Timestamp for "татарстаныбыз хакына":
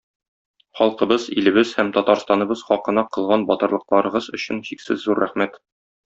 1.97-3.05